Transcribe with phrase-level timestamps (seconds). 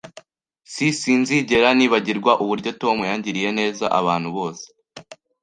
[0.73, 4.65] S Sinzigera nibagirwa uburyo Tom yagiriye neza abantu bose